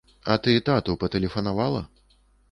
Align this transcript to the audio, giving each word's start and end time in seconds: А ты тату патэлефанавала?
А 0.35 0.35
ты 0.45 0.53
тату 0.69 0.95
патэлефанавала? 1.03 1.83